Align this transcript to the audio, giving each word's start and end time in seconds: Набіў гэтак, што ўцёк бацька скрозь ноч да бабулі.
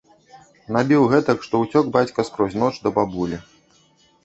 Набіў 0.77 1.05
гэтак, 1.11 1.37
што 1.49 1.61
ўцёк 1.65 1.93
бацька 1.99 2.27
скрозь 2.31 2.59
ноч 2.65 2.73
да 2.89 2.95
бабулі. 2.99 3.37